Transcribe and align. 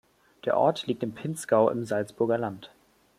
Der 0.45 0.57
Ort 0.57 0.87
liegt 0.87 1.03
im 1.03 1.13
Pinzgau 1.13 1.69
im 1.69 1.85
Salzburger 1.85 2.39
Land. 2.39 2.71